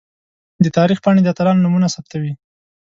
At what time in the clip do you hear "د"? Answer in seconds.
0.63-0.65, 1.23-1.27